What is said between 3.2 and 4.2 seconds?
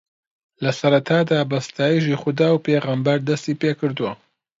دەستی پێکردووە